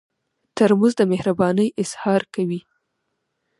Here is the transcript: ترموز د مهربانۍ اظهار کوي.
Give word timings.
ترموز 0.55 0.93
د 0.97 1.01
مهربانۍ 1.11 1.67
اظهار 1.83 2.21
کوي. 2.33 2.61